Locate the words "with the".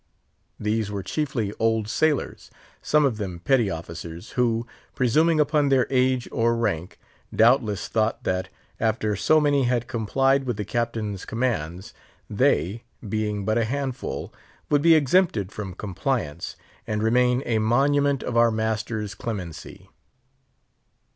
10.45-10.65